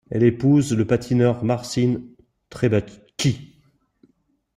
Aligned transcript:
Elle 0.09 0.23
épouse 0.23 0.73
le 0.75 0.87
patineur 0.87 1.43
Marcin 1.43 2.01
Trębacki. 2.49 3.59